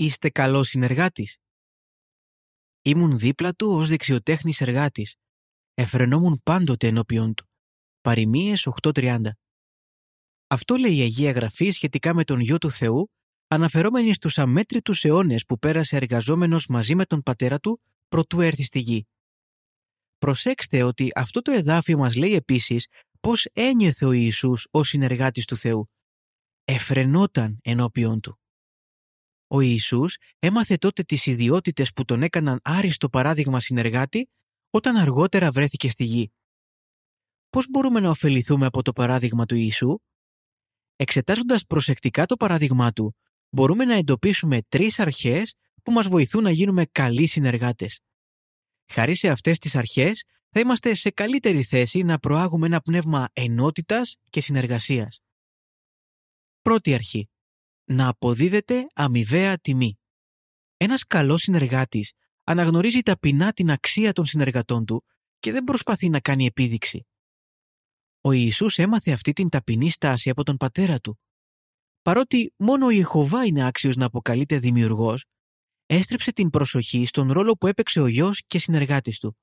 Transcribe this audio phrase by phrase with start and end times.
[0.00, 1.38] Είστε καλός συνεργάτης.
[2.82, 5.16] Ήμουν δίπλα του ως δεξιοτέχνης εργάτης.
[5.74, 7.46] Εφρενόμουν πάντοτε ενώπιον του.
[8.00, 9.20] Παριμίες 8.30.
[10.46, 13.10] Αυτό λέει η Αγία Γραφή σχετικά με τον Γιο του Θεού,
[13.48, 18.78] αναφερόμενη στους αμέτρητους αιώνες που πέρασε εργαζόμενος μαζί με τον πατέρα του προτού έρθει στη
[18.78, 19.06] γη.
[20.18, 22.86] Προσέξτε ότι αυτό το εδάφιο μας λέει επίσης
[23.20, 25.90] πώς ένιωθε ο Ιησούς ως συνεργάτης του Θεού.
[26.64, 28.38] Εφρενόταν ενώπιον του.
[29.48, 34.28] Ο Ιησούς έμαθε τότε τις ιδιότητες που τον έκαναν άριστο παράδειγμα συνεργάτη
[34.70, 36.32] όταν αργότερα βρέθηκε στη γη.
[37.50, 39.98] Πώς μπορούμε να ωφεληθούμε από το παράδειγμα του Ιησού;
[40.96, 43.16] Εξετάζοντας προσεκτικά το παράδειγμά του,
[43.50, 48.00] μπορούμε να εντοπίσουμε τρεις αρχές που μας βοηθούν να γίνουμε καλοί συνεργάτες.
[48.86, 54.16] Χάρη σε αυτές τις αρχές, θα είμαστε σε καλύτερη θέση να προάγουμε ένα πνεύμα ενότητας
[54.30, 55.22] και συνεργασίας.
[56.62, 57.28] Πρώτη αρχή.
[57.90, 59.98] Να αποδίδεται αμοιβαία τιμή.
[60.76, 62.12] Ένας καλός συνεργάτης
[62.44, 65.04] αναγνωρίζει ταπεινά την αξία των συνεργατών του
[65.38, 67.06] και δεν προσπαθεί να κάνει επίδειξη.
[68.20, 71.20] Ο Ιησούς έμαθε αυτή την ταπεινή στάση από τον πατέρα του.
[72.02, 75.24] Παρότι μόνο ο Ιεχωβά είναι άξιος να αποκαλείται δημιουργός,
[75.86, 79.38] έστρεψε την προσοχή στον ρόλο που έπαιξε ο γιος και συνεργάτης του.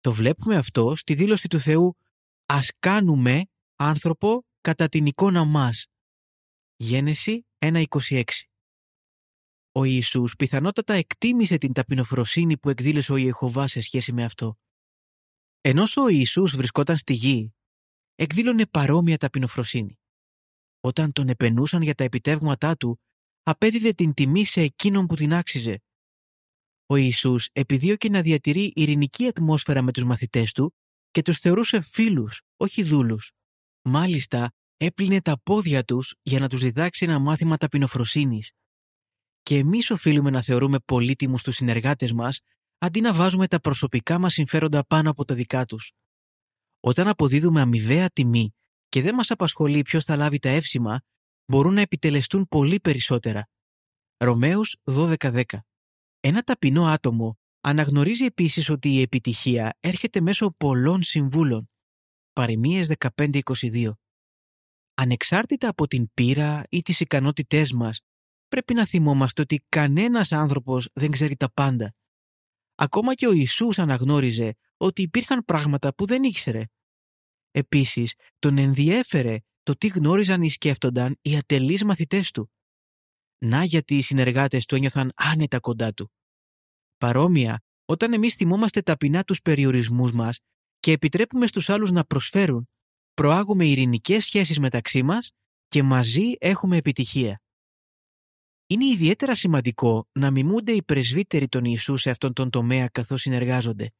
[0.00, 1.96] Το βλέπουμε αυτό στη δήλωση του Θεού
[2.46, 3.44] «Ας κάνουμε
[3.76, 5.86] άνθρωπο κατά την εικόνα μας».
[6.78, 8.22] Γένεση 1.26
[9.72, 14.58] Ο Ιησούς πιθανότατα εκτίμησε την ταπεινοφροσύνη που εκδήλωσε ο Ιεχωβά σε σχέση με αυτό.
[15.60, 17.54] Ενώ ο Ιησούς βρισκόταν στη γη,
[18.14, 19.98] εκδήλωνε παρόμοια ταπεινοφροσύνη.
[20.80, 23.00] Όταν τον επενούσαν για τα επιτεύγματά του,
[23.42, 25.82] απέδιδε την τιμή σε εκείνον που την άξιζε.
[26.86, 30.74] Ο Ιησούς επιδίωκε να διατηρεί ειρηνική ατμόσφαιρα με τους μαθητές του
[31.10, 33.32] και τους θεωρούσε φίλους, όχι δούλους.
[33.82, 38.52] Μάλιστα, έπλυνε τα πόδια τους για να τους διδάξει ένα μάθημα ταπεινοφροσύνης.
[39.42, 42.40] Και εμείς οφείλουμε να θεωρούμε πολύτιμους τους συνεργάτες μας,
[42.78, 45.92] αντί να βάζουμε τα προσωπικά μας συμφέροντα πάνω από τα δικά τους.
[46.80, 48.54] Όταν αποδίδουμε αμοιβαία τιμή
[48.88, 51.00] και δεν μας απασχολεί ποιος θα λάβει τα εύσημα,
[51.46, 53.48] μπορούν να επιτελεστούν πολύ περισσότερα.
[54.16, 55.42] Ρωμαίους 12.10
[56.20, 61.70] Ένα ταπεινό άτομο αναγνωρίζει επίσης ότι η επιτυχία έρχεται μέσω πολλών συμβούλων.
[62.32, 63.90] Παριμίες 15.22
[64.98, 68.00] Ανεξάρτητα από την πείρα ή τις ικανότητές μας,
[68.48, 71.94] πρέπει να θυμόμαστε ότι κανένας άνθρωπος δεν ξέρει τα πάντα.
[72.74, 76.64] Ακόμα και ο Ιησούς αναγνώριζε ότι υπήρχαν πράγματα που δεν ήξερε.
[77.50, 82.50] Επίσης, τον ενδιέφερε το τι γνώριζαν ή σκέφτονταν οι ατελείς μαθητές του.
[83.38, 86.12] Να γιατί οι συνεργάτες του ένιωθαν άνετα κοντά του.
[86.96, 90.38] Παρόμοια, όταν εμείς θυμόμαστε ταπεινά τους περιορισμούς μας
[90.80, 92.68] και επιτρέπουμε στους άλλους να προσφέρουν,
[93.16, 95.30] προάγουμε ειρηνικές σχέσεις μεταξύ μας
[95.68, 97.40] και μαζί έχουμε επιτυχία.
[98.66, 103.90] Είναι ιδιαίτερα σημαντικό να μιμούνται οι πρεσβύτεροι των Ιησού σε αυτόν τον τομέα καθώς συνεργάζονται.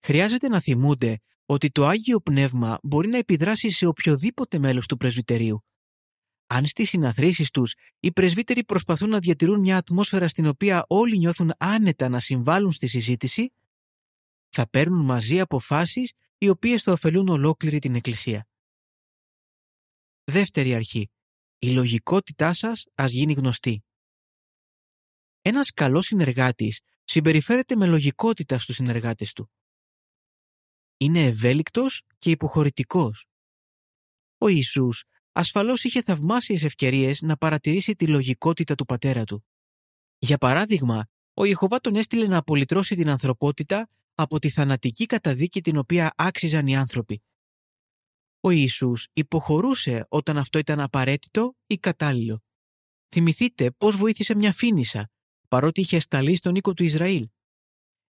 [0.00, 5.64] Χρειάζεται να θυμούνται ότι το Άγιο Πνεύμα μπορεί να επιδράσει σε οποιοδήποτε μέλος του πρεσβυτερίου.
[6.46, 11.52] Αν στις συναθρήσεις τους οι πρεσβύτεροι προσπαθούν να διατηρούν μια ατμόσφαιρα στην οποία όλοι νιώθουν
[11.58, 13.52] άνετα να συμβάλλουν στη συζήτηση,
[14.48, 16.12] θα παίρνουν μαζί αποφάσεις
[16.42, 18.48] οι οποίες θα ωφελούν ολόκληρη την Εκκλησία.
[20.24, 21.10] Δεύτερη αρχή.
[21.58, 23.84] Η λογικότητά σας ας γίνει γνωστή.
[25.42, 29.50] Ένας καλός συνεργάτης συμπεριφέρεται με λογικότητα στους συνεργάτες του
[31.00, 33.26] είναι ευέλικτος και υποχωρητικός.
[34.38, 39.44] Ο Ιησούς ασφαλώς είχε θαυμάσιες ευκαιρίες να παρατηρήσει τη λογικότητα του πατέρα του.
[40.18, 43.88] Για παράδειγμα, ο Ιεχωβά τον έστειλε να απολυτρώσει την ανθρωπότητα
[44.20, 47.22] από τη θανατική καταδίκη την οποία άξιζαν οι άνθρωποι.
[48.40, 52.42] Ο Ιησούς υποχωρούσε όταν αυτό ήταν απαραίτητο ή κατάλληλο.
[53.08, 55.10] Θυμηθείτε πώς βοήθησε μια φίνισα,
[55.48, 57.28] παρότι είχε σταλεί στον οίκο του Ισραήλ.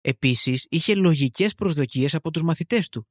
[0.00, 3.08] Επίσης, είχε λογικές προσδοκίες από τους μαθητές του.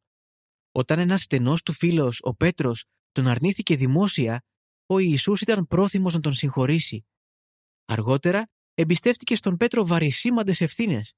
[0.71, 4.43] Όταν ένας στενός του φίλος, ο Πέτρος, τον αρνήθηκε δημόσια,
[4.85, 7.05] ο Ιησούς ήταν πρόθυμος να τον συγχωρήσει.
[7.85, 11.13] Αργότερα, εμπιστεύτηκε στον Πέτρο βαρισίμαντες ευθύνες.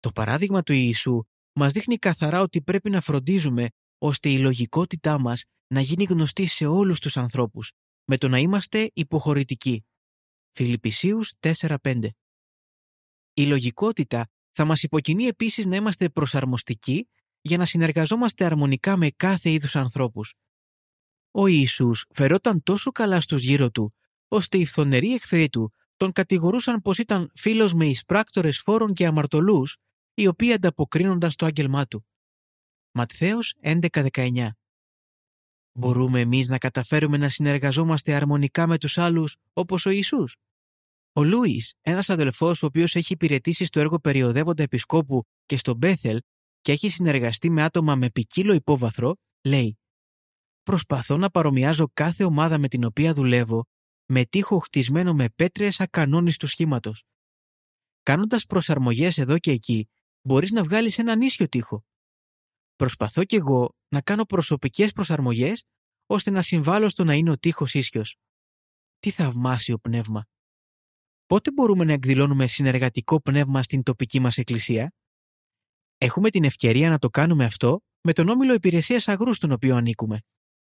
[0.00, 3.68] Το παράδειγμα του Ιησού μας δείχνει καθαρά ότι πρέπει να φροντίζουμε
[3.98, 7.72] ώστε η λογικότητά μας να γίνει γνωστή σε όλους τους ανθρώπους,
[8.04, 9.84] με το να είμαστε υποχωρητικοί.
[10.52, 12.08] Φιλιππισίους 4.5
[13.34, 17.08] Η λογικότητα θα μας υποκινεί επίσης να είμαστε προσαρμοστικοί
[17.40, 20.34] για να συνεργαζόμαστε αρμονικά με κάθε είδους ανθρώπους.
[21.30, 23.94] Ο Ιησούς φερόταν τόσο καλά στους γύρω του,
[24.28, 29.76] ώστε οι φθονεροί εχθροί του τον κατηγορούσαν πως ήταν φίλος με εισπράκτορες φόρων και αμαρτωλούς,
[30.20, 32.06] οι οποίοι ανταποκρίνονταν στο άγγελμά του.
[32.92, 34.48] Ματθαίος 11.19
[35.72, 40.36] Μπορούμε εμείς να καταφέρουμε να συνεργαζόμαστε αρμονικά με τους άλλους όπως ο Ιησούς.
[41.12, 46.20] Ο Λούις, ένας αδελφός ο οποίος έχει υπηρετήσει στο έργο περιοδεύοντα επισκόπου και στο Μπέθελ
[46.60, 49.14] και έχει συνεργαστεί με άτομα με ποικίλο υπόβαθρο,
[49.44, 49.78] λέει
[50.62, 53.64] Προσπαθώ να παρομοιάζω κάθε ομάδα με την οποία δουλεύω
[54.06, 57.02] με τείχο χτισμένο με πέτρες ακανόνιστου σχήματος.
[58.02, 59.88] Κάνοντας προσαρμογές εδώ και εκεί,
[60.22, 61.84] μπορείς να βγάλεις ένα νήσιο τείχο.
[62.76, 65.64] Προσπαθώ κι εγώ να κάνω προσωπικές προσαρμογές
[66.06, 68.16] ώστε να συμβάλλω στο να είναι ο τείχο ίσιος.
[68.98, 70.24] Τι θαυμάσιο πνεύμα.
[71.26, 74.92] Πότε μπορούμε να εκδηλώνουμε συνεργατικό πνεύμα στην τοπική μας εκκλησία;
[76.02, 80.18] Έχουμε την ευκαιρία να το κάνουμε αυτό με τον όμιλο υπηρεσίας αγρούς στον οποίο ανήκουμε.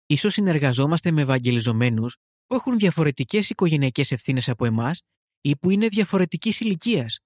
[0.05, 5.01] Ίσως συνεργαζόμαστε με ευαγγελιζομένους που έχουν διαφορετικές οικογενειακές ευθύνες από εμάς
[5.41, 7.19] ή που είναι διαφορετικής ηλικίας.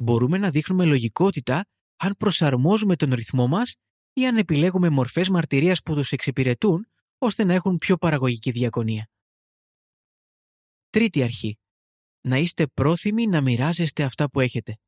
[0.00, 1.66] Μπορούμε να δείχνουμε λογικότητα
[1.96, 3.74] αν προσαρμόζουμε τον ρυθμό μας
[4.12, 6.86] ή αν επιλέγουμε μορφές μαρτυρίας που τους εξυπηρετούν
[7.18, 9.10] ώστε να έχουν πιο παραγωγική διακονία.
[10.90, 11.58] Τρίτη αρχή.
[12.20, 14.78] Να είστε πρόθυμοι να μοιράζεστε αυτά που έχετε.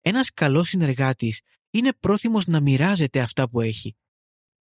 [0.00, 1.40] Ένας καλός συνεργάτης
[1.70, 3.96] είναι πρόθυμος να μοιράζεται αυτά που έχει.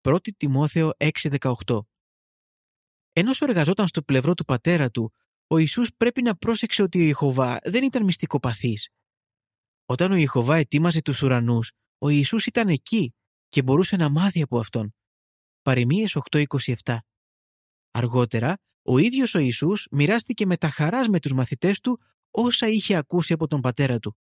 [0.02, 1.80] 1 Τιμόθεο 6.18
[3.14, 5.14] Ενώ εργαζόταν στο πλευρό του πατέρα του,
[5.48, 8.90] ο Ιησούς πρέπει να πρόσεξε ότι ο Ιχωβά δεν ήταν μυστικοπαθής.
[9.92, 13.14] Όταν ο Ιχωβά ετοίμαζε τους ουρανούς, ο Ιησούς ήταν εκεί
[13.50, 14.96] και μπορούσε να μάθει από αυτόν.
[15.62, 16.98] Παριμίες 8.27
[17.92, 22.00] Αργότερα, ο ίδιος ο Ιησούς μοιράστηκε με τα χαράς με τους μαθητές του
[22.32, 24.18] όσα είχε ακούσει από τον πατέρα του.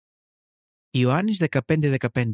[0.90, 2.30] Ιωάννης 15.15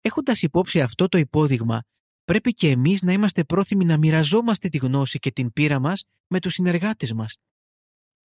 [0.00, 1.82] Έχοντας υπόψη αυτό το υπόδειγμα,
[2.24, 6.40] πρέπει και εμείς να είμαστε πρόθυμοι να μοιραζόμαστε τη γνώση και την πείρα μας με
[6.40, 7.36] τους συνεργάτες μας.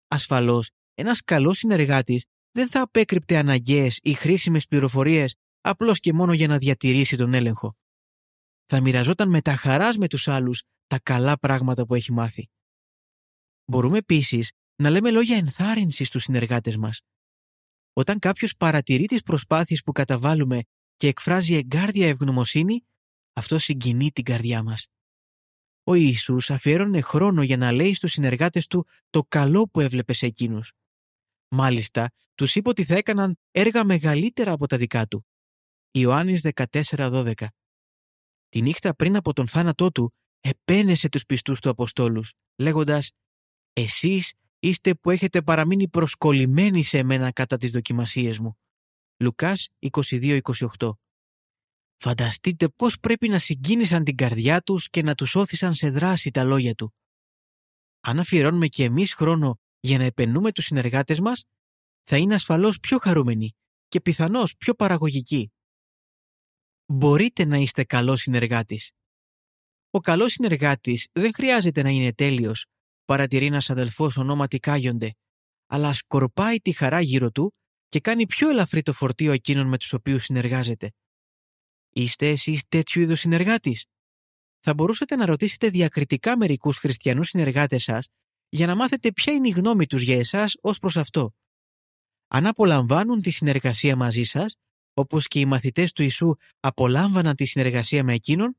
[0.08, 6.48] Ασφαλώς, ένας καλός συνεργάτης δεν θα απέκρυπτε αναγκαίες ή χρήσιμες πληροφορίες απλώς και μόνο για
[6.48, 7.76] να διατηρήσει τον έλεγχο.
[8.66, 12.50] Θα μοιραζόταν με τα χαράς με τους άλλους τα καλά πράγματα που έχει μάθει.
[13.66, 17.02] Μπορούμε επίσης να λέμε λόγια ενθάρρυνσης στους συνεργάτες μας.
[17.94, 20.62] Όταν κάποιος παρατηρεί τις προσπάθειες που καταβάλουμε
[20.98, 22.86] και εκφράζει εγκάρδια ευγνωμοσύνη,
[23.34, 24.88] αυτό συγκινεί την καρδιά μας.
[25.84, 30.26] Ο Ιησούς αφιέρωνε χρόνο για να λέει στους συνεργάτες του το καλό που έβλεπε σε
[30.26, 30.74] εκείνους.
[31.50, 35.26] Μάλιστα, τους είπε ότι θα έκαναν έργα μεγαλύτερα από τα δικά του.
[35.92, 37.34] Ιωάννης 14.12
[38.50, 43.12] Τη νύχτα πριν από τον θάνατό του, επένεσε τους πιστούς του Αποστόλους, λέγοντας
[43.74, 48.58] «Εσείς είστε που έχετε παραμείνει προσκολλημένοι σε μένα κατά τις δοκιμασίες μου».
[49.18, 50.40] Λουκάς 22-28
[51.98, 56.44] Φανταστείτε πώς πρέπει να συγκίνησαν την καρδιά τους και να τους όθησαν σε δράση τα
[56.44, 56.94] λόγια του.
[58.00, 61.44] Αν αφιερώνουμε και εμείς χρόνο για να επενούμε τους συνεργάτες μας,
[62.04, 63.56] θα είναι ασφαλώς πιο χαρούμενοι
[63.88, 65.52] και πιθανώς πιο παραγωγικοί.
[66.86, 68.92] Μπορείτε να είστε καλός συνεργάτης.
[69.92, 72.66] Ο καλός συνεργάτης δεν χρειάζεται να είναι τέλειος,
[73.06, 75.14] παρατηρεί ένας αδελφός ονόματι Κάγιοντε,
[75.68, 77.54] αλλά σκορπάει τη χαρά γύρω του
[77.90, 80.92] και κάνει πιο ελαφρύ το φορτίο εκείνων με τους οποίους συνεργάζεται.
[81.90, 83.86] Είστε εσείς τέτοιου είδους συνεργάτης;
[84.60, 88.08] Θα μπορούσατε να ρωτήσετε διακριτικά μερικούς χριστιανούς συνεργάτες σας
[88.50, 91.34] για να μάθετε ποια είναι η γνώμη τους για εσάς ως προς αυτό.
[92.28, 94.56] Αν απολαμβάνουν τη συνεργασία μαζί σας,
[94.94, 98.58] όπως και οι μαθητές του Ιησού απολάμβαναν τη συνεργασία με εκείνον,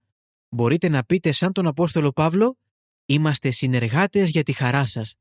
[0.48, 2.58] μπορείτε να πείτε σαν τον Απόστολο Παύλο
[3.06, 5.14] «Είμαστε συνεργάτες για τη χαρά σας».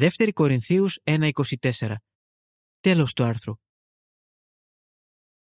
[0.00, 1.94] 2 Κορινθίους 1.24
[2.80, 3.54] Τέλος του άρθρου.